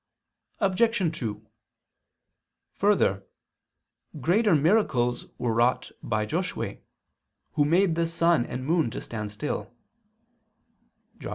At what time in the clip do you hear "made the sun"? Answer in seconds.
7.65-8.43